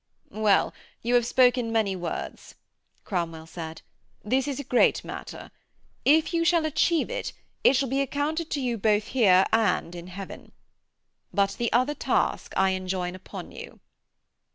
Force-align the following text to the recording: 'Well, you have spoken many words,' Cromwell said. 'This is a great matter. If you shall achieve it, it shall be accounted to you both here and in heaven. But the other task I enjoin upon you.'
'Well, 0.31 0.73
you 1.03 1.13
have 1.13 1.27
spoken 1.27 1.71
many 1.71 1.95
words,' 1.95 2.55
Cromwell 3.03 3.45
said. 3.45 3.83
'This 4.25 4.47
is 4.47 4.59
a 4.59 4.63
great 4.63 5.03
matter. 5.03 5.51
If 6.05 6.33
you 6.33 6.43
shall 6.43 6.65
achieve 6.65 7.11
it, 7.11 7.33
it 7.63 7.75
shall 7.75 7.87
be 7.87 8.01
accounted 8.01 8.49
to 8.49 8.61
you 8.61 8.79
both 8.79 9.09
here 9.09 9.45
and 9.53 9.93
in 9.93 10.07
heaven. 10.07 10.53
But 11.31 11.51
the 11.59 11.71
other 11.71 11.93
task 11.93 12.51
I 12.57 12.71
enjoin 12.71 13.13
upon 13.13 13.51
you.' 13.51 13.79